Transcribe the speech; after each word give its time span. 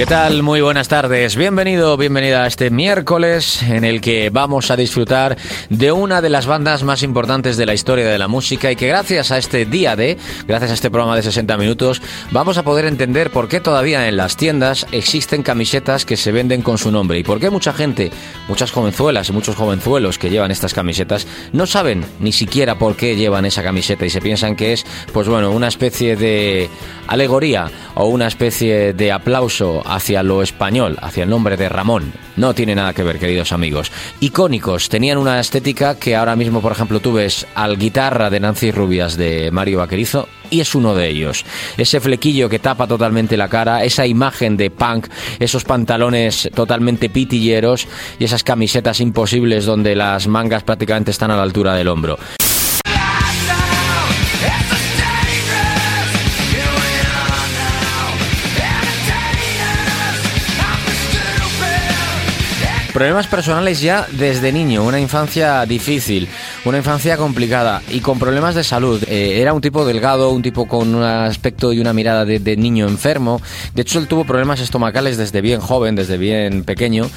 ¿Qué 0.00 0.06
tal? 0.06 0.42
Muy 0.42 0.62
buenas 0.62 0.88
tardes. 0.88 1.36
Bienvenido, 1.36 1.98
bienvenida 1.98 2.44
a 2.44 2.46
este 2.46 2.70
miércoles 2.70 3.62
en 3.62 3.84
el 3.84 4.00
que 4.00 4.30
vamos 4.30 4.70
a 4.70 4.76
disfrutar 4.76 5.36
de 5.68 5.92
una 5.92 6.22
de 6.22 6.30
las 6.30 6.46
bandas 6.46 6.84
más 6.84 7.02
importantes 7.02 7.58
de 7.58 7.66
la 7.66 7.74
historia 7.74 8.08
de 8.08 8.16
la 8.16 8.26
música 8.26 8.72
y 8.72 8.76
que 8.76 8.88
gracias 8.88 9.30
a 9.30 9.36
este 9.36 9.66
día 9.66 9.96
de, 9.96 10.16
gracias 10.48 10.70
a 10.70 10.74
este 10.74 10.90
programa 10.90 11.16
de 11.16 11.22
60 11.22 11.54
minutos, 11.58 12.00
vamos 12.30 12.56
a 12.56 12.62
poder 12.62 12.86
entender 12.86 13.28
por 13.28 13.46
qué 13.46 13.60
todavía 13.60 14.08
en 14.08 14.16
las 14.16 14.38
tiendas 14.38 14.86
existen 14.90 15.42
camisetas 15.42 16.06
que 16.06 16.16
se 16.16 16.32
venden 16.32 16.62
con 16.62 16.78
su 16.78 16.90
nombre 16.90 17.18
y 17.18 17.22
por 17.22 17.38
qué 17.38 17.50
mucha 17.50 17.74
gente, 17.74 18.10
muchas 18.48 18.70
jovenzuelas 18.70 19.28
y 19.28 19.34
muchos 19.34 19.54
jovenzuelos 19.54 20.16
que 20.16 20.30
llevan 20.30 20.50
estas 20.50 20.72
camisetas 20.72 21.26
no 21.52 21.66
saben 21.66 22.06
ni 22.20 22.32
siquiera 22.32 22.78
por 22.78 22.96
qué 22.96 23.16
llevan 23.16 23.44
esa 23.44 23.62
camiseta 23.62 24.06
y 24.06 24.10
se 24.10 24.22
piensan 24.22 24.56
que 24.56 24.72
es, 24.72 24.86
pues 25.12 25.28
bueno, 25.28 25.50
una 25.50 25.68
especie 25.68 26.16
de 26.16 26.70
alegoría 27.06 27.70
o 27.96 28.06
una 28.06 28.28
especie 28.28 28.94
de 28.94 29.12
aplauso 29.12 29.82
hacia 29.90 30.22
lo 30.22 30.42
español, 30.42 30.96
hacia 31.02 31.24
el 31.24 31.30
nombre 31.30 31.56
de 31.56 31.68
Ramón. 31.68 32.12
No 32.36 32.54
tiene 32.54 32.74
nada 32.74 32.94
que 32.94 33.02
ver, 33.02 33.18
queridos 33.18 33.52
amigos. 33.52 33.92
Icónicos, 34.20 34.88
tenían 34.88 35.18
una 35.18 35.40
estética 35.40 35.96
que 35.96 36.16
ahora 36.16 36.36
mismo, 36.36 36.62
por 36.62 36.72
ejemplo, 36.72 37.00
tú 37.00 37.12
ves 37.12 37.46
al 37.54 37.76
guitarra 37.76 38.30
de 38.30 38.40
Nancy 38.40 38.70
Rubias 38.70 39.16
de 39.16 39.50
Mario 39.50 39.78
Vaquerizo 39.78 40.28
y 40.48 40.60
es 40.60 40.74
uno 40.74 40.94
de 40.94 41.08
ellos. 41.08 41.44
Ese 41.76 42.00
flequillo 42.00 42.48
que 42.48 42.58
tapa 42.58 42.86
totalmente 42.86 43.36
la 43.36 43.48
cara, 43.48 43.84
esa 43.84 44.06
imagen 44.06 44.56
de 44.56 44.70
punk, 44.70 45.08
esos 45.38 45.64
pantalones 45.64 46.50
totalmente 46.54 47.08
pitilleros 47.08 47.86
y 48.18 48.24
esas 48.24 48.44
camisetas 48.44 49.00
imposibles 49.00 49.64
donde 49.64 49.94
las 49.94 50.26
mangas 50.26 50.62
prácticamente 50.62 51.10
están 51.10 51.30
a 51.30 51.36
la 51.36 51.42
altura 51.42 51.74
del 51.74 51.88
hombro. 51.88 52.18
Problemas 63.00 63.28
personales 63.28 63.80
ya 63.80 64.06
desde 64.10 64.52
niño, 64.52 64.84
una 64.84 65.00
infancia 65.00 65.64
difícil, 65.64 66.28
una 66.64 66.78
infancia 66.78 67.16
complicada 67.16 67.82
y 67.90 68.00
con 68.00 68.18
problemas 68.18 68.54
de 68.54 68.64
salud. 68.64 69.02
Eh, 69.06 69.40
era 69.40 69.52
un 69.52 69.60
tipo 69.60 69.84
delgado, 69.84 70.30
un 70.30 70.42
tipo 70.42 70.66
con 70.66 70.94
un 70.94 71.02
aspecto 71.04 71.72
y 71.72 71.78
una 71.78 71.92
mirada 71.92 72.24
de, 72.24 72.56
niño 72.56 72.88
enfermo. 72.88 73.40
De 73.74 73.82
hecho, 73.82 73.98
él 73.98 74.08
tuvo 74.08 74.24
problemas 74.24 74.60
estomacales 74.60 75.16
desde 75.16 75.40
bien 75.40 75.60
joven, 75.60 75.94
desde 75.94 76.18
bien 76.18 76.64
pequeño. 76.64 77.08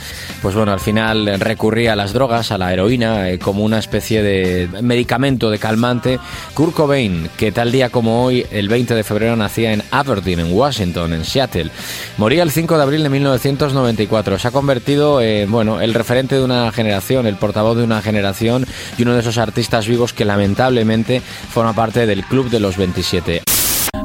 Pues 0.42 0.54
bueno, 0.54 0.72
al 0.72 0.80
final 0.80 1.40
recurría 1.40 1.94
a 1.94 1.96
las 1.96 2.14
drogas, 2.14 2.52
a 2.52 2.58
la 2.58 2.72
heroína, 2.72 3.30
eh, 3.30 3.40
como 3.40 3.64
una 3.64 3.80
especie 3.80 4.22
de 4.22 4.70
medicamento, 4.82 5.50
de 5.50 5.58
calmante. 5.58 6.20
Kurt 6.54 6.76
Cobain, 6.76 7.30
que 7.36 7.52
tal 7.52 7.72
día 7.72 7.90
como 7.90 8.24
hoy, 8.24 8.46
el 8.52 8.70
20 8.70 8.94
de 8.94 9.04
febrero, 9.04 9.36
nacía 9.36 9.74
en 9.74 9.84
Aberdeen, 9.90 10.40
en 10.40 10.54
Washington, 10.54 11.14
en 11.14 11.26
Seattle. 11.26 11.72
Moría 12.18 12.44
el 12.44 12.52
5 12.52 12.78
de 12.78 12.84
abril 12.84 13.04
de 13.04 13.10
1994. 13.10 14.38
Se 14.38 14.48
ha 14.48 14.52
convertido 14.52 15.20
en, 15.20 15.52
bueno, 15.52 15.64
bueno, 15.64 15.80
el 15.80 15.94
referente 15.94 16.36
de 16.36 16.44
una 16.44 16.74
generación, 16.74 17.26
el 17.26 17.38
portavoz 17.38 17.78
de 17.78 17.86
una 17.86 18.02
generación 18.02 18.66
y 18.98 19.04
uno 19.04 19.14
de 19.14 19.22
esos 19.22 19.33
artistas 19.38 19.88
vivos 19.88 20.14
que 20.14 20.26
lamentablemente 20.26 21.22
forma 21.22 21.74
parte 21.74 22.06
del 22.06 22.24
Club 22.24 22.50
de 22.50 22.60
los 22.60 22.78
27. 22.78 23.53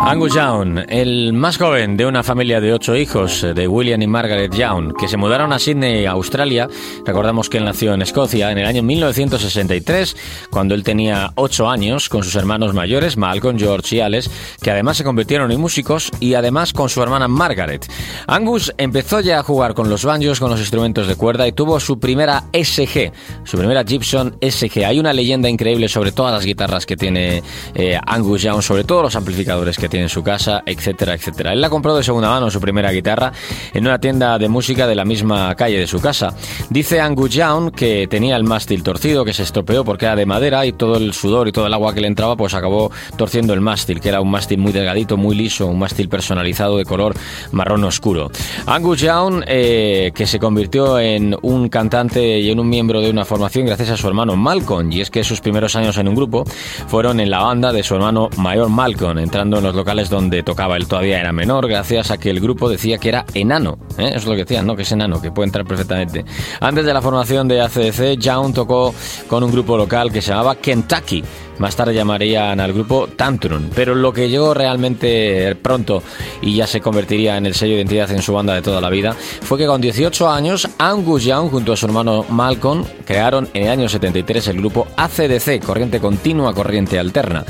Angus 0.01 0.33
Young, 0.33 0.85
el 0.89 1.33
más 1.33 1.59
joven 1.59 1.97
de 1.97 2.07
una 2.07 2.23
familia 2.23 2.61
de 2.61 2.73
ocho 2.73 2.97
hijos 2.97 3.43
de 3.43 3.67
William 3.67 4.01
y 4.01 4.07
Margaret 4.07 4.55
Young, 4.55 4.95
que 4.97 5.09
se 5.09 5.17
mudaron 5.17 5.53
a 5.53 5.59
Sydney, 5.59 6.07
Australia. 6.07 6.69
Recordamos 7.05 7.51
que 7.51 7.59
él 7.59 7.65
nació 7.65 7.93
en 7.93 8.03
Escocia 8.03 8.51
en 8.53 8.59
el 8.59 8.67
año 8.67 8.83
1963, 8.83 10.17
cuando 10.51 10.75
él 10.75 10.85
tenía 10.85 11.33
ocho 11.35 11.69
años, 11.69 12.09
con 12.09 12.23
sus 12.23 12.37
hermanos 12.37 12.75
mayores, 12.75 13.17
Malcolm, 13.17 13.59
George 13.59 13.97
y 13.97 14.01
Alex, 14.01 14.31
que 14.63 14.71
además 14.71 14.97
se 14.97 15.05
convirtieron 15.05 15.51
en 15.51 15.61
músicos 15.61 16.11
y 16.21 16.35
además 16.35 16.73
con 16.73 16.89
su 16.89 17.03
hermana 17.03 17.27
Margaret. 17.27 17.91
Angus 18.29 18.73
empezó 18.79 19.21
ya 19.21 19.41
a 19.41 19.43
jugar 19.43 19.75
con 19.75 19.91
los 19.91 20.05
banjos, 20.05 20.39
con 20.39 20.51
los 20.51 20.61
instrumentos 20.61 21.09
de 21.09 21.17
cuerda 21.17 21.47
y 21.47 21.53
tuvo 21.53 21.81
su 21.81 21.99
primera 21.99 22.45
SG, 22.53 23.13
su 23.45 23.59
primera 23.59 23.85
Gibson 23.85 24.39
SG. 24.41 24.85
Hay 24.87 25.01
una 25.01 25.13
leyenda 25.13 25.49
increíble 25.49 25.89
sobre 25.89 26.13
todas 26.13 26.33
las 26.33 26.45
guitarras 26.47 26.87
que 26.87 26.97
tiene 26.97 27.43
eh, 27.75 27.99
Angus 28.07 28.43
Young, 28.43 28.63
sobre 28.63 28.85
todos 28.85 29.03
los 29.03 29.17
amplificadores 29.17 29.77
que 29.77 29.88
tiene 29.89 30.05
en 30.05 30.09
su 30.09 30.23
casa, 30.23 30.63
etcétera, 30.65 31.15
etcétera. 31.15 31.53
Él 31.53 31.61
la 31.61 31.71
compró 31.71 31.97
de 31.97 32.03
segunda 32.03 32.29
mano 32.29 32.51
su 32.51 32.61
primera 32.61 32.93
guitarra 32.93 33.33
en 33.73 33.87
una 33.87 33.99
tienda 33.99 34.39
de 34.39 34.49
música 34.49 34.87
de 34.87 34.95
la 34.95 35.05
misma 35.05 35.55
calle 35.55 35.79
de 35.79 35.87
su 35.87 36.01
casa. 36.01 36.35
Dice 36.71 37.01
Angus 37.01 37.31
Young 37.31 37.73
que 37.73 38.07
tenía 38.09 38.37
el 38.37 38.45
mástil 38.45 38.83
torcido, 38.83 39.25
que 39.25 39.33
se 39.33 39.43
estropeó 39.43 39.85
porque 39.85 40.07
era 40.07 40.17
de 40.17 40.27
madera 40.27 40.67
y 40.67 40.73
todo 40.73 40.97
el 40.97 41.13
sudor 41.13 41.49
y 41.49 41.53
todo 41.53 41.67
el 41.67 41.75
agua 41.75 41.95
que 41.95 42.01
le 42.01 42.09
entraba 42.09 42.37
pues 42.37 42.55
acabó 42.55 42.91
torciendo 43.17 43.55
el 43.55 43.61
mástil, 43.61 44.01
que 44.01 44.09
era 44.09 44.21
un 44.21 44.31
mástil 44.31 44.59
muy 44.59 44.73
delgadito, 44.73 45.17
muy 45.17 45.37
liso, 45.37 45.67
un 45.67 45.79
mástil 45.79 46.09
personalizado 46.09 46.77
de 46.77 46.85
color 46.85 47.15
marrón 47.53 47.85
oscuro. 47.85 48.31
Angus 48.67 49.01
Young, 49.01 49.45
eh, 49.47 50.13
que 50.15 50.27
se 50.27 50.39
convirtió 50.39 50.99
en 50.99 51.37
un 51.43 51.69
cantante 51.69 52.39
y 52.39 52.51
en 52.51 52.61
un 52.61 52.69
miembro 52.69 53.01
de 53.01 53.11
una 53.11 53.25
formación 53.25 53.67
gracias 53.67 53.91
a 53.91 53.97
su 53.97 54.07
hermano 54.09 54.37
Malcolm, 54.37 54.91
y 54.93 55.01
es 55.01 55.11
que 55.11 55.25
sus 55.25 55.41
primeros 55.41 55.77
años 55.77 55.97
en 55.99 56.09
un 56.09 56.15
grupo 56.15 56.45
fueron 56.87 57.21
en 57.21 57.31
la 57.31 57.43
banda 57.43 57.73
de 57.73 57.83
su 57.83 57.95
hermano 57.95 58.29
mayor 58.37 58.69
Malcolm, 58.69 59.19
entrando 59.19 59.59
en 59.59 59.65
los 59.65 59.75
locales 59.79 60.11
donde 60.11 60.43
tocaba 60.43 60.77
él 60.77 60.87
todavía 60.87 61.21
era 61.21 61.33
menor, 61.33 61.69
gracias 61.69 62.11
a 62.11 62.19
que 62.19 62.29
el 62.29 62.41
grupo 62.41 62.69
decía 62.69 62.99
que 62.99 63.09
era 63.09 63.25
enano. 63.33 63.79
¿eh? 63.97 64.13
Es 64.15 64.27
lo 64.27 64.33
que 64.33 64.39
decían, 64.45 64.67
¿no? 64.67 64.77
Que 64.77 64.83
es 64.83 64.93
enano, 64.93 65.23
que 65.23 65.31
puede 65.31 65.47
entrar 65.47 65.65
perfectamente. 65.65 66.25
Antes 66.61 66.85
de 66.85 66.93
la 66.93 67.01
formación 67.01 67.49
de 67.49 67.63
ACDC, 67.63 68.19
Young 68.19 68.53
tocó 68.53 68.95
con 69.29 69.43
un 69.43 69.51
grupo 69.51 69.77
local 69.77 70.13
que 70.13 70.21
se 70.21 70.31
llamaba 70.31 70.57
Kentucky. 70.57 71.25
Más 71.59 71.75
tarde 71.75 71.95
llamarían 71.95 72.61
al 72.61 72.73
grupo 72.73 73.09
Tantrum, 73.17 73.71
pero 73.75 73.95
lo 73.95 74.13
que 74.13 74.29
llegó 74.29 74.55
realmente 74.55 75.57
pronto 75.57 76.03
y 76.41 76.55
ya 76.55 76.67
se 76.69 76.81
convertiría 76.81 77.37
en 77.37 77.47
el 77.47 77.55
sello 77.55 77.75
de 77.75 77.81
identidad 77.81 78.11
en 78.13 78.23
su 78.23 78.33
banda 78.33 78.55
de 78.55 78.63
toda 78.63 78.81
la 78.81 78.91
vida 78.91 79.17
fue 79.43 79.59
que 79.59 79.67
con 79.67 79.81
18 79.81 80.31
años 80.31 80.69
Angus 80.79 81.25
Young 81.25 81.51
junto 81.51 81.73
a 81.73 81.77
su 81.77 81.87
hermano 81.87 82.25
Malcolm 82.29 82.85
crearon 83.05 83.49
en 83.55 83.65
el 83.65 83.71
año 83.71 83.89
73 83.89 84.49
el 84.49 84.59
grupo 84.59 84.87
ACDC, 84.97 85.65
Corriente 85.65 85.99
Continua, 85.99 86.55
Corriente 86.55 86.97
Alterna. 86.97 87.45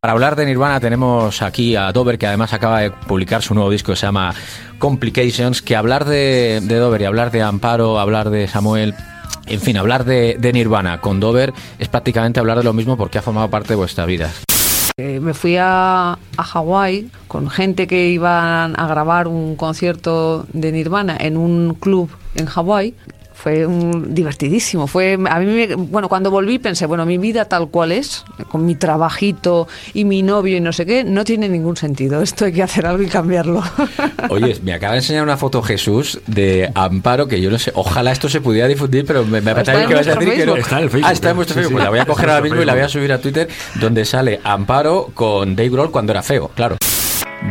Para 0.00 0.12
hablar 0.12 0.36
de 0.36 0.46
Nirvana 0.46 0.78
tenemos 0.78 1.42
aquí 1.42 1.74
a 1.74 1.90
Dover, 1.90 2.18
que 2.18 2.26
además 2.28 2.52
acaba 2.52 2.80
de 2.80 2.90
publicar 2.92 3.42
su 3.42 3.54
nuevo 3.54 3.68
disco 3.68 3.92
que 3.92 3.96
se 3.96 4.06
llama 4.06 4.32
Complications, 4.78 5.60
que 5.60 5.74
hablar 5.74 6.04
de, 6.04 6.60
de 6.62 6.76
Dover 6.76 7.02
y 7.02 7.04
hablar 7.04 7.32
de 7.32 7.42
Amparo, 7.42 7.98
hablar 7.98 8.30
de 8.30 8.46
Samuel, 8.46 8.94
en 9.46 9.60
fin, 9.60 9.76
hablar 9.76 10.04
de, 10.04 10.50
Nirvana 10.52 11.00
con 11.00 11.18
Dover 11.18 11.52
es 11.80 11.88
prácticamente 11.88 12.38
hablar 12.38 12.58
de 12.58 12.64
lo 12.64 12.72
mismo 12.72 12.96
porque 12.96 13.18
ha 13.18 13.22
formado 13.22 13.50
parte 13.50 13.70
de 13.70 13.74
vuestra 13.74 14.06
vida. 14.06 14.30
Eh, 14.98 15.18
me 15.20 15.34
fui 15.34 15.56
a, 15.56 16.12
a 16.12 16.42
Hawái 16.42 17.10
con 17.26 17.50
gente 17.50 17.86
que 17.86 18.08
iban 18.08 18.78
a 18.78 18.86
grabar 18.86 19.26
un 19.26 19.56
concierto 19.56 20.46
de 20.52 20.70
Nirvana 20.70 21.16
en 21.18 21.36
un 21.36 21.74
club 21.74 22.10
en 22.36 22.46
Hawái 22.46 22.94
fue 23.38 23.64
un, 23.66 24.14
divertidísimo. 24.14 24.88
Fue 24.88 25.14
a 25.14 25.38
mí 25.38 25.46
me, 25.46 25.74
bueno, 25.76 26.08
cuando 26.08 26.28
volví 26.28 26.58
pensé, 26.58 26.86
bueno, 26.86 27.06
mi 27.06 27.18
vida 27.18 27.44
tal 27.44 27.68
cual 27.68 27.92
es, 27.92 28.24
con 28.50 28.66
mi 28.66 28.74
trabajito 28.74 29.68
y 29.94 30.04
mi 30.04 30.22
novio 30.22 30.56
y 30.56 30.60
no 30.60 30.72
sé 30.72 30.84
qué, 30.84 31.04
no 31.04 31.22
tiene 31.22 31.48
ningún 31.48 31.76
sentido. 31.76 32.20
Esto 32.20 32.46
hay 32.46 32.52
que 32.52 32.64
hacer 32.64 32.84
algo 32.84 33.04
y 33.04 33.06
cambiarlo. 33.06 33.62
Oye, 34.30 34.58
me 34.64 34.72
acaba 34.72 34.94
de 34.94 34.98
enseñar 34.98 35.22
una 35.22 35.36
foto 35.36 35.62
Jesús 35.62 36.20
de 36.26 36.68
Amparo 36.74 37.28
que 37.28 37.40
yo 37.40 37.48
no 37.48 37.60
sé, 37.60 37.70
ojalá 37.76 38.10
esto 38.10 38.28
se 38.28 38.40
pudiera 38.40 38.66
difundir, 38.66 39.06
pero 39.06 39.24
me, 39.24 39.40
me 39.40 39.54
parece 39.54 39.86
que 39.86 39.94
vas 39.94 40.08
a 40.08 40.16
decir 40.16 40.28
Facebook. 40.28 40.36
que 40.36 40.46
no. 40.46 40.56
Está 40.56 40.78
en 40.78 40.82
el 40.82 40.90
Facebook. 40.90 41.08
Ah, 41.08 41.12
está 41.12 41.30
en 41.30 41.36
vuestro 41.36 41.54
Facebook. 41.54 41.70
Sí. 41.70 41.74
Pues 41.74 41.84
la 41.84 41.90
voy 41.90 41.98
a 42.00 42.06
coger 42.06 42.30
ahora 42.30 42.42
mismo 42.42 42.60
y 42.60 42.64
la 42.64 42.74
voy 42.74 42.82
a 42.82 42.88
subir 42.88 43.12
a 43.12 43.20
Twitter 43.20 43.48
donde 43.76 44.04
sale 44.04 44.40
Amparo 44.42 45.10
con 45.14 45.54
Dave 45.54 45.70
Grohl 45.70 45.92
cuando 45.92 46.10
era 46.10 46.22
feo, 46.22 46.50
claro. 46.56 46.76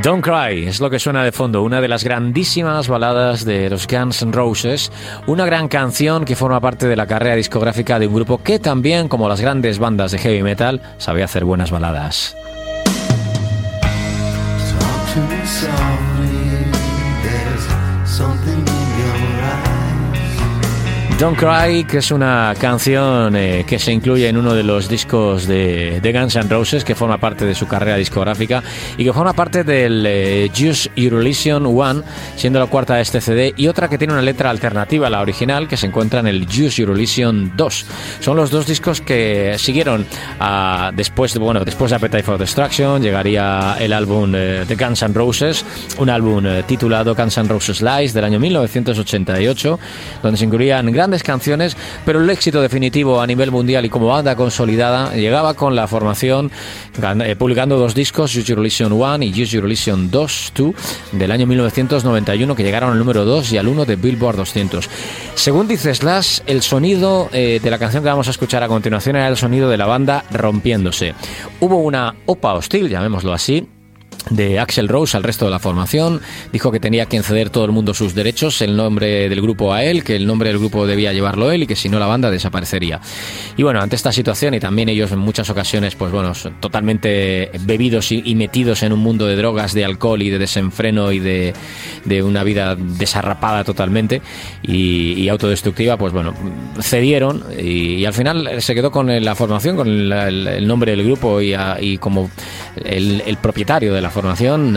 Don't 0.03 0.23
Cry 0.23 0.67
es 0.67 0.79
lo 0.79 0.89
que 0.89 0.99
suena 0.99 1.23
de 1.23 1.31
fondo, 1.31 1.63
una 1.63 1.79
de 1.81 1.87
las 1.87 2.03
grandísimas 2.03 2.87
baladas 2.87 3.45
de 3.45 3.69
los 3.69 3.87
Guns 3.87 4.21
N' 4.21 4.33
Roses, 4.33 4.91
una 5.27 5.45
gran 5.45 5.69
canción 5.69 6.25
que 6.25 6.35
forma 6.35 6.59
parte 6.59 6.87
de 6.87 6.95
la 6.95 7.07
carrera 7.07 7.35
discográfica 7.35 7.97
de 7.97 8.07
un 8.07 8.13
grupo 8.13 8.37
que 8.37 8.59
también, 8.59 9.07
como 9.07 9.29
las 9.29 9.41
grandes 9.41 9.79
bandas 9.79 10.11
de 10.11 10.19
heavy 10.19 10.43
metal, 10.43 10.81
sabe 10.97 11.23
hacer 11.23 11.45
buenas 11.45 11.71
baladas. 11.71 12.35
Don't 21.19 21.35
Cry, 21.35 21.83
que 21.85 21.97
es 21.97 22.11
una 22.11 22.53
canción 22.59 23.35
eh, 23.35 23.65
que 23.67 23.79
se 23.79 23.91
incluye 23.91 24.29
en 24.29 24.37
uno 24.37 24.53
de 24.53 24.61
los 24.61 24.87
discos 24.87 25.47
de, 25.47 25.99
Guns 26.13 26.35
N' 26.35 26.47
Roses, 26.47 26.83
que 26.83 26.93
forma 26.93 27.17
parte 27.17 27.43
de 27.43 27.55
su 27.55 27.67
carrera 27.67 27.97
discográfica 27.97 28.61
y 28.99 29.03
que 29.03 29.11
forma 29.11 29.33
parte 29.33 29.63
del 29.63 30.05
eh, 30.05 30.51
Juice 30.55 30.91
Eurovision 30.95 31.65
One, 31.65 32.03
siendo 32.35 32.59
la 32.59 32.67
cuarta 32.67 32.97
de 32.97 33.01
este 33.01 33.19
CD, 33.19 33.51
y 33.57 33.67
otra 33.67 33.87
que 33.87 33.97
tiene 33.97 34.13
una 34.13 34.21
letra 34.21 34.51
alternativa 34.51 35.07
a 35.07 35.09
la 35.09 35.21
original, 35.21 35.67
que 35.67 35.75
se 35.75 35.87
encuentra 35.87 36.19
en 36.19 36.27
el 36.27 36.45
Juice 36.45 36.83
Eurovision 36.83 37.53
2. 37.57 37.85
Son 38.19 38.37
los 38.37 38.51
dos 38.51 38.67
discos 38.67 39.01
que 39.01 39.55
siguieron 39.57 40.05
a, 40.39 40.91
después, 40.93 41.33
de, 41.33 41.39
bueno, 41.39 41.65
después 41.65 41.89
de 41.89 41.95
Appetite 41.95 42.21
for 42.21 42.37
Destruction, 42.37 43.01
llegaría 43.01 43.75
el 43.79 43.91
álbum 43.91 44.35
eh, 44.35 44.65
de 44.67 44.75
Guns 44.75 45.01
N' 45.01 45.15
Roses, 45.15 45.65
un 45.97 46.11
álbum 46.11 46.45
titulado 46.67 47.15
Guns 47.15 47.39
N' 47.39 47.49
Roses 47.49 47.81
Lies 47.81 48.13
del 48.13 48.23
año 48.23 48.39
1988, 48.39 49.79
donde 50.21 50.37
se 50.37 50.45
incluían 50.45 50.91
grandes 50.91 51.06
grandes 51.07 51.23
canciones, 51.23 51.77
pero 52.05 52.19
el 52.19 52.29
éxito 52.29 52.61
definitivo 52.61 53.21
a 53.21 53.27
nivel 53.27 53.49
mundial 53.49 53.85
y 53.85 53.89
como 53.89 54.07
banda 54.07 54.35
consolidada 54.35 55.15
llegaba 55.15 55.53
con 55.53 55.73
la 55.73 55.87
formación 55.87 56.51
eh, 57.23 57.35
publicando 57.37 57.77
dos 57.77 57.95
discos, 57.95 58.35
Use 58.35 58.43
Your 58.43 58.59
Illusion 58.59 58.91
1 58.91 59.23
y 59.23 59.31
Use 59.31 59.55
Your 59.55 59.63
Illusion 59.63 60.11
2, 60.11 60.51
2 60.53 60.75
del 61.13 61.31
año 61.31 61.47
1991 61.47 62.55
que 62.55 62.63
llegaron 62.63 62.91
al 62.91 62.99
número 62.99 63.23
2 63.23 63.53
y 63.53 63.57
al 63.57 63.69
1 63.69 63.85
de 63.85 63.95
Billboard 63.95 64.35
200. 64.35 64.89
Según 65.35 65.69
dice 65.69 65.95
Slash, 65.95 66.41
el 66.45 66.61
sonido 66.61 67.29
eh, 67.31 67.61
de 67.63 67.71
la 67.71 67.79
canción 67.79 68.03
que 68.03 68.09
vamos 68.09 68.27
a 68.27 68.31
escuchar 68.31 68.61
a 68.63 68.67
continuación 68.67 69.15
era 69.15 69.29
el 69.29 69.37
sonido 69.37 69.69
de 69.69 69.77
la 69.77 69.85
banda 69.85 70.25
rompiéndose. 70.29 71.15
Hubo 71.61 71.77
una 71.77 72.15
opa 72.25 72.53
hostil, 72.53 72.89
llamémoslo 72.89 73.31
así, 73.31 73.65
de 74.29 74.59
Axel 74.59 74.87
Rose 74.87 75.15
al 75.17 75.23
resto 75.23 75.45
de 75.45 75.51
la 75.51 75.59
formación. 75.59 76.21
Dijo 76.51 76.71
que 76.71 76.79
tenía 76.79 77.05
que 77.05 77.21
ceder 77.23 77.49
todo 77.49 77.65
el 77.65 77.71
mundo 77.71 77.93
sus 77.93 78.13
derechos, 78.15 78.61
el 78.61 78.75
nombre 78.75 79.29
del 79.29 79.41
grupo 79.41 79.73
a 79.73 79.83
él, 79.83 80.03
que 80.03 80.15
el 80.15 80.25
nombre 80.27 80.49
del 80.49 80.59
grupo 80.59 80.85
debía 80.85 81.13
llevarlo 81.13 81.51
él 81.51 81.63
y 81.63 81.67
que 81.67 81.75
si 81.75 81.89
no 81.89 81.99
la 81.99 82.05
banda 82.05 82.31
desaparecería. 82.31 82.99
Y 83.55 83.63
bueno, 83.63 83.81
ante 83.81 83.95
esta 83.95 84.11
situación 84.11 84.53
y 84.53 84.59
también 84.59 84.89
ellos 84.89 85.11
en 85.11 85.19
muchas 85.19 85.49
ocasiones, 85.49 85.95
pues 85.95 86.11
bueno, 86.11 86.33
totalmente 86.59 87.51
bebidos 87.61 88.11
y, 88.11 88.35
metidos 88.35 88.83
en 88.83 88.93
un 88.93 88.99
mundo 88.99 89.25
de 89.25 89.35
drogas, 89.35 89.73
de 89.73 89.83
alcohol 89.83 90.21
y 90.21 90.29
de 90.29 90.37
desenfreno 90.37 91.11
y 91.11 91.19
de, 91.19 91.53
una 92.23 92.43
vida 92.43 92.75
desarrapada 92.75 93.63
totalmente 93.63 94.21
y, 94.63 95.27
autodestructiva, 95.29 95.97
pues 95.97 96.13
bueno, 96.13 96.33
cedieron 96.79 97.43
y, 97.59 98.05
al 98.05 98.13
final 98.13 98.61
se 98.61 98.75
quedó 98.75 98.91
con 98.91 99.07
la 99.23 99.35
formación, 99.35 99.75
con 99.75 99.87
el, 99.87 100.67
nombre 100.67 100.91
del 100.95 101.03
grupo 101.03 101.41
y, 101.41 101.97
como 101.97 102.29
el, 102.83 103.21
el 103.25 103.37
propietario 103.37 103.93
de 103.93 104.01
la 104.01 104.09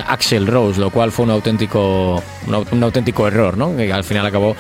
Axel 0.07 0.47
Rose, 0.47 0.81
lo 0.81 0.91
cual 0.91 1.13
fue 1.13 1.25
un 1.25 1.31
auténtico, 1.31 2.23
un, 2.47 2.83
auténtico 2.83 3.27
error, 3.27 3.57
¿no? 3.57 3.77
Que 3.77 3.93
al 3.93 4.05
final 4.05 4.27
acabó 4.27 4.57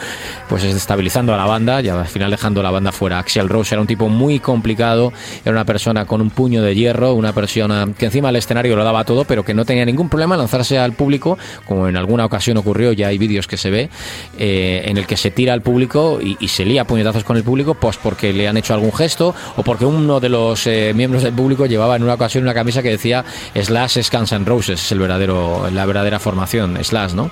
pues 0.49 0.62
desestabilizando 0.62 1.35
a 1.35 1.37
la 1.37 1.44
banda 1.44 1.81
y 1.81 1.88
al 1.88 2.06
final 2.06 2.31
dejando 2.31 2.62
la 2.62 2.71
banda 2.71 2.93
fuera. 2.93 3.19
Axel 3.19 3.49
Rose 3.49 3.75
era 3.75 3.81
un 3.81 3.87
tipo 3.87 4.09
muy 4.09 4.38
complicado, 4.38 5.12
era 5.44 5.53
una 5.53 5.65
persona 5.65 6.05
con 6.05 6.21
un 6.21 6.31
puño 6.31 6.62
de 6.62 6.75
hierro, 6.75 7.15
una 7.15 7.32
persona 7.32 7.88
que 7.97 8.06
encima 8.06 8.29
del 8.29 8.37
escenario 8.37 8.77
lo 8.77 8.85
daba 8.85 9.05
todo, 9.05 9.25
pero 9.25 9.44
que 9.44 9.55
no 9.55 9.65
tenía 9.65 9.85
ningún 9.85 10.09
problema 10.09 10.37
lanzarse 10.37 10.79
al 10.79 10.93
público, 10.93 11.38
como 11.67 11.88
en 11.88 11.97
alguna 11.97 12.25
ocasión 12.25 12.56
ocurrió, 12.56 12.93
ya 12.93 13.09
hay 13.09 13.19
vídeos 13.19 13.47
que 13.47 13.56
se 13.56 13.71
ve, 13.71 13.91
eh, 14.38 14.82
en 14.87 14.97
el 14.97 15.06
que 15.06 15.17
se 15.17 15.31
tira 15.31 15.53
al 15.53 15.62
público 15.62 16.21
y, 16.21 16.49
se 16.50 16.65
lía 16.65 16.85
puñetazos 16.85 17.23
con 17.23 17.37
el 17.37 17.44
público, 17.44 17.75
pues 17.75 17.97
porque 17.97 18.32
le 18.32 18.49
han 18.49 18.56
hecho 18.56 18.75
algún 18.75 18.93
gesto 18.93 19.35
o 19.56 19.62
porque 19.62 19.85
uno 19.85 20.19
de 20.19 20.29
los 20.29 20.67
eh, 20.67 20.93
miembros 20.97 21.23
del 21.23 21.32
público 21.32 21.67
llevaba 21.67 21.94
en 21.94 22.03
una 22.03 22.15
ocasión 22.15 22.43
una 22.43 22.55
camisa 22.55 22.82
que 22.82 22.91
decía 22.91 23.25
Slash 23.55 24.03
Scans 24.03 24.32
and 24.32 24.47
Es 24.70 24.93
el 24.93 24.99
verdadero, 24.99 25.69
la 25.72 25.87
verdadera 25.87 26.19
formación, 26.19 26.78
Slash, 26.82 27.12
¿no? 27.12 27.31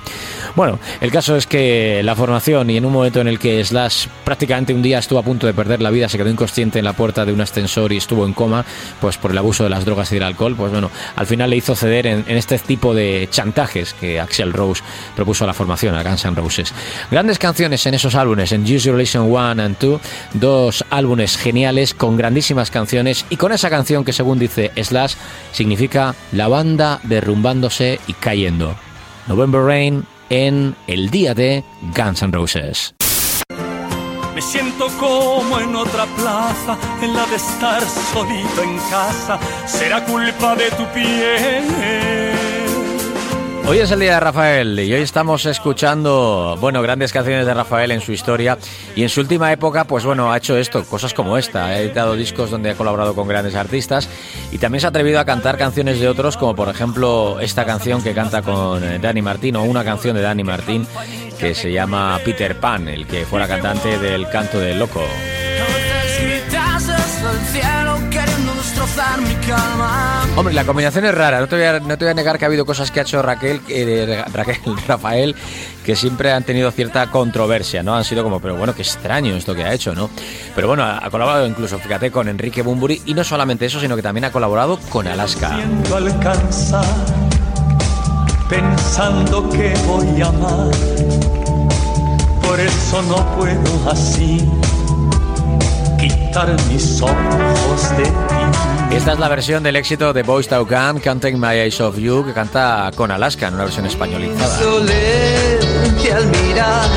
Bueno, 0.56 0.79
el 1.00 1.11
caso 1.11 1.37
es 1.37 1.46
que 1.46 2.02
la 2.02 2.14
formación 2.14 2.70
y 2.70 2.76
en 2.76 2.85
un 2.85 2.93
momento 2.93 3.20
en 3.20 3.29
el 3.29 3.38
que 3.38 3.64
Slash 3.64 4.06
prácticamente 4.25 4.75
un 4.75 4.82
día 4.82 4.99
estuvo 4.99 5.19
a 5.19 5.23
punto 5.23 5.46
de 5.46 5.55
perder 5.55 5.81
la 5.81 5.90
vida, 5.90 6.08
se 6.08 6.19
quedó 6.19 6.29
inconsciente 6.29 6.79
en 6.79 6.85
la 6.85 6.93
puerta 6.93 7.25
de 7.25 7.32
un 7.32 7.40
ascensor 7.40 7.93
y 7.93 7.96
estuvo 7.96 8.26
en 8.26 8.32
coma, 8.32 8.64
pues 9.00 9.17
por 9.17 9.31
el 9.31 9.38
abuso 9.38 9.64
de 9.64 9.70
las 9.70 9.85
drogas 9.85 10.11
y 10.12 10.17
del 10.17 10.25
alcohol, 10.25 10.55
pues 10.56 10.73
bueno, 10.73 10.90
al 11.17 11.26
final 11.26 11.50
le 11.50 11.56
hizo 11.56 11.75
ceder 11.75 12.06
en, 12.06 12.25
este 12.29 12.58
tipo 12.58 12.94
de 12.94 13.29
chantajes 13.31 13.94
que 13.94 14.20
Axel 14.20 14.52
Rose 14.52 14.82
propuso 15.17 15.44
a 15.44 15.46
la 15.46 15.55
formación, 15.55 15.94
a 15.94 16.02
Guns 16.02 16.25
N' 16.25 16.35
Roses. 16.35 16.73
Grandes 17.11 17.38
canciones 17.38 17.85
en 17.87 17.94
esos 17.94 18.14
álbumes, 18.14 18.52
en 18.52 18.62
Use 18.62 18.90
Relation 18.90 19.25
1 19.31 19.38
and 19.62 19.76
2, 19.79 20.00
dos 20.35 20.85
álbumes 20.90 21.37
geniales 21.37 21.94
con 21.94 22.17
grandísimas 22.17 22.70
canciones 22.70 23.26
y 23.31 23.37
con 23.37 23.52
esa 23.52 23.70
canción 23.70 24.05
que 24.05 24.12
según 24.12 24.38
dice 24.38 24.73
Slash 24.76 25.14
significa 25.52 26.14
la 26.32 26.49
banda 26.49 27.00
derrumbándose 27.19 27.99
y 28.06 28.12
cayendo. 28.12 28.76
November 29.26 29.61
Rain 29.62 30.06
en 30.31 30.76
el 30.87 31.11
día 31.11 31.35
de 31.35 31.65
Guns 31.97 32.23
N' 32.23 32.32
Roses. 32.32 32.94
Me 34.37 34.41
siento 34.41 34.87
como 35.00 35.59
en 35.59 35.75
otra 35.75 36.06
plaza, 36.17 36.79
en 37.03 37.12
la 37.12 37.26
de 37.26 37.37
estar 37.37 37.82
solito 37.82 38.62
en 38.62 38.79
casa. 38.88 39.37
Será 39.67 40.05
culpa 40.05 40.55
de 40.55 40.70
tu 40.70 40.85
piel 40.94 42.57
Hoy 43.69 43.81
es 43.81 43.91
el 43.91 44.00
día 44.00 44.15
de 44.15 44.20
Rafael 44.20 44.81
y 44.81 44.94
hoy 44.94 45.03
estamos 45.03 45.44
escuchando, 45.44 46.56
bueno, 46.59 46.81
grandes 46.81 47.12
canciones 47.12 47.44
de 47.44 47.53
Rafael 47.53 47.91
en 47.91 48.00
su 48.00 48.12
historia 48.12 48.56
y 48.97 49.03
en 49.03 49.11
su 49.11 49.20
última 49.20 49.53
época, 49.53 49.85
pues 49.85 50.06
bueno, 50.06 50.32
ha 50.32 50.38
hecho 50.38 50.56
esto, 50.56 50.82
cosas 50.85 51.12
como 51.12 51.37
esta, 51.37 51.67
ha 51.67 51.79
editado 51.79 52.17
discos 52.17 52.50
donde 52.50 52.70
ha 52.70 52.75
colaborado 52.75 53.15
con 53.15 53.29
grandes 53.29 53.55
artistas 53.55 54.09
y 54.50 54.56
también 54.56 54.81
se 54.81 54.87
ha 54.87 54.88
atrevido 54.88 55.20
a 55.20 55.26
cantar 55.26 55.59
canciones 55.59 56.00
de 56.00 56.09
otros, 56.09 56.38
como 56.38 56.56
por 56.56 56.70
ejemplo 56.70 57.41
esta 57.41 57.67
canción 57.67 58.03
que 58.03 58.15
canta 58.15 58.41
con 58.41 59.03
Dani 59.03 59.20
Martín 59.20 59.56
o 59.56 59.65
una 59.65 59.85
canción 59.85 60.17
de 60.17 60.23
Dani 60.23 60.44
Martín 60.44 60.87
que 61.38 61.55
se 61.55 61.71
llama 61.71 62.19
Peter 62.25 62.59
Pan, 62.59 62.88
el 62.88 63.06
que 63.06 63.26
fuera 63.26 63.47
cantante 63.47 63.99
del 63.99 64.31
Canto 64.31 64.59
del 64.59 64.79
Loco. 64.79 65.05
Hombre, 70.38 70.55
la 70.55 70.64
combinación 70.64 71.05
es 71.05 71.12
rara. 71.12 71.40
No 71.40 71.49
te, 71.49 71.56
voy 71.56 71.64
a, 71.64 72.14
negar 72.14 72.38
que 72.38 72.44
ha 72.44 72.46
habido 72.46 72.64
cosas 72.64 72.93
que 72.93 73.00
ha 73.00 73.02
hecho 73.02 73.20
Raquel, 73.20 73.61
eh, 73.69 74.25
Raquel, 74.32 74.56
Rafael, 74.87 75.35
que 75.85 75.96
siempre 75.96 76.31
han 76.31 76.44
tenido 76.44 76.70
cierta 76.70 77.08
controversia, 77.08 77.82
¿no? 77.82 77.96
Han 77.96 78.05
sido 78.05 78.23
como, 78.23 78.38
pero 78.38 78.55
bueno, 78.55 78.73
qué 78.73 78.82
extraño 78.82 79.35
esto 79.35 79.52
que 79.52 79.64
ha 79.64 79.75
hecho, 79.75 79.96
¿no? 79.96 80.08
Pero 80.55 80.69
bueno, 80.69 80.85
ha, 80.85 81.11
colaborado 81.11 81.44
incluso, 81.44 81.76
fíjate, 81.81 82.12
con 82.12 82.29
Enrique 82.29 82.62
Bumburi 82.62 83.02
y 83.06 83.14
no 83.14 83.25
solamente 83.25 83.67
eso, 83.67 83.81
sino 83.81 83.96
que 83.96 84.02
también 84.02 84.26
ha 84.26 84.31
colaborado 84.31 84.79
con 84.90 85.08
Alaska. 85.08 85.58
Quitar 96.08 96.56
mis 96.69 97.00
ojos 97.00 97.96
de 97.96 98.05
ti. 98.05 98.96
Esta 98.96 99.12
es 99.12 99.19
la 99.19 99.28
versión 99.28 99.62
del 99.62 99.76
éxito 99.76 100.12
de 100.12 100.22
Boys 100.22 100.49
Town 100.49 100.66
Canting 100.66 101.38
My 101.38 101.55
Eyes 101.55 101.81
of 101.81 101.99
You, 101.99 102.25
que 102.25 102.32
canta 102.32 102.90
con 102.94 103.10
Alaska 103.10 103.49
en 103.49 103.55
una 103.55 103.64
versión 103.64 103.87
españolizada. 103.87 104.58
que 106.02 106.12
al 106.12 106.26
mirar, 106.26 106.88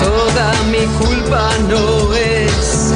toda 0.00 0.52
mi 0.70 0.86
culpa 1.04 1.50
no 1.68 2.14
es 2.14 2.94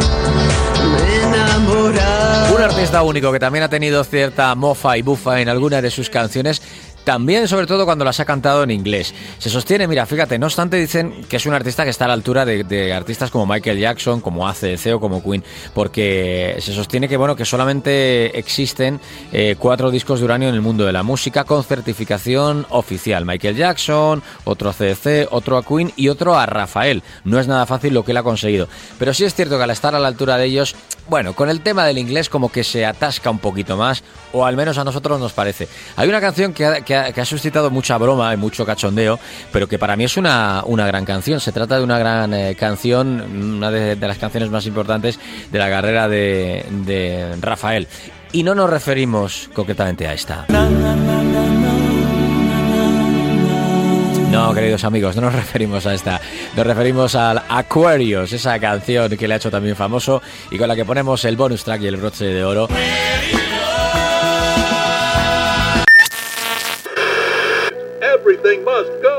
enamorar. 1.22 2.52
Un 2.54 2.62
artista 2.62 3.02
único 3.02 3.30
que 3.32 3.38
también 3.38 3.64
ha 3.64 3.68
tenido 3.68 4.02
cierta 4.02 4.54
mofa 4.54 4.96
y 4.96 5.02
bufa 5.02 5.40
en 5.40 5.48
algunas 5.48 5.82
de 5.82 5.90
sus 5.90 6.08
canciones 6.10 6.62
también, 7.06 7.46
sobre 7.46 7.68
todo, 7.68 7.84
cuando 7.84 8.04
las 8.04 8.18
ha 8.18 8.24
cantado 8.24 8.64
en 8.64 8.72
inglés. 8.72 9.14
Se 9.38 9.48
sostiene, 9.48 9.86
mira, 9.86 10.06
fíjate, 10.06 10.40
no 10.40 10.46
obstante, 10.46 10.76
dicen 10.76 11.24
que 11.28 11.36
es 11.36 11.46
un 11.46 11.54
artista 11.54 11.84
que 11.84 11.90
está 11.90 12.06
a 12.06 12.08
la 12.08 12.14
altura 12.14 12.44
de, 12.44 12.92
artistas 12.92 13.30
como 13.30 13.46
Michael 13.46 13.78
Jackson, 13.78 14.20
como 14.20 14.48
ACDC 14.48 14.94
o 14.94 14.98
como 14.98 15.22
Queen, 15.22 15.44
porque 15.72 16.56
se 16.58 16.74
sostiene 16.74 17.08
que, 17.08 17.16
bueno, 17.16 17.36
que 17.36 17.44
solamente 17.44 18.36
existen 18.36 19.00
eh, 19.32 19.54
cuatro 19.56 19.92
discos 19.92 20.18
de 20.18 20.24
uranio 20.24 20.48
en 20.48 20.56
el 20.56 20.62
mundo 20.62 20.84
de 20.84 20.92
la 20.92 21.04
música 21.04 21.44
con 21.44 21.62
certificación 21.62 22.66
oficial. 22.70 23.24
Michael 23.24 23.54
Jackson, 23.54 24.20
otro 24.42 24.70
ACDC, 24.70 25.28
otro 25.30 25.58
a 25.58 25.62
Queen 25.64 25.92
y 25.94 26.08
otro 26.08 26.36
a 26.36 26.44
Rafael. 26.46 27.04
No 27.22 27.38
es 27.38 27.46
nada 27.46 27.66
fácil 27.66 27.94
lo 27.94 28.04
que 28.04 28.10
él 28.10 28.16
ha 28.16 28.24
conseguido. 28.24 28.66
Pero 28.98 29.14
sí 29.14 29.24
es 29.24 29.32
cierto 29.32 29.58
que 29.58 29.62
al 29.62 29.70
estar 29.70 29.94
a 29.94 30.00
la 30.00 30.08
altura 30.08 30.38
de 30.38 30.46
ellos, 30.46 30.74
bueno, 31.08 31.34
con 31.34 31.50
el 31.50 31.60
tema 31.60 31.84
del 31.84 31.98
inglés 31.98 32.28
como 32.28 32.50
que 32.50 32.64
se 32.64 32.84
atasca 32.84 33.30
un 33.30 33.38
poquito 33.38 33.76
más, 33.76 34.02
o 34.32 34.44
al 34.44 34.56
menos 34.56 34.76
a 34.76 34.82
nosotros 34.82 35.20
nos 35.20 35.32
parece. 35.32 35.68
Hay 35.94 36.08
una 36.08 36.20
canción 36.20 36.52
que 36.52 36.66
que 36.84 36.94
ha, 36.94 36.95
suscitado 37.24 37.70
mucha 37.70 37.98
broma 37.98 38.32
y 38.32 38.36
mucho 38.36 38.64
cachondeo, 38.64 39.18
pero 39.52 39.68
que 39.68 39.78
para 39.78 39.96
mí 39.96 40.04
es 40.04 40.16
una, 40.16 40.62
una 40.64 40.86
gran 40.86 41.04
canción. 41.04 41.40
Se 41.40 41.52
trata 41.52 41.78
de 41.78 41.84
una 41.84 41.98
gran 41.98 42.32
eh, 42.34 42.54
canción, 42.54 43.20
una 43.56 43.70
de, 43.70 43.96
las 43.96 44.18
canciones 44.18 44.50
más 44.50 44.66
importantes 44.66 45.18
de 45.50 45.58
la 45.58 45.68
carrera 45.68 46.08
de, 46.08 46.64
de 46.70 47.36
Rafael. 47.40 47.88
Y 48.32 48.42
no 48.42 48.54
nos 48.54 48.70
referimos 48.70 49.50
concretamente 49.54 50.06
a 50.06 50.12
esta. 50.12 50.46
No, 54.30 54.52
queridos 54.52 54.84
amigos, 54.84 55.16
no 55.16 55.22
nos 55.22 55.34
referimos 55.34 55.86
a 55.86 55.94
esta. 55.94 56.20
Nos 56.56 56.66
referimos 56.66 57.14
al 57.14 57.42
Aquarius, 57.48 58.32
esa 58.32 58.58
canción 58.58 59.08
que 59.16 59.26
le 59.26 59.34
ha 59.34 59.36
hecho 59.38 59.50
también 59.50 59.76
famoso 59.76 60.20
y 60.50 60.58
con 60.58 60.68
la 60.68 60.76
que 60.76 60.84
ponemos 60.84 61.24
el 61.24 61.36
bonus 61.36 61.64
track 61.64 61.82
y 61.82 61.86
el 61.86 61.96
broche 61.96 62.26
de 62.26 62.44
oro. 62.44 62.68
Let's 68.76 68.90
go! 69.00 69.15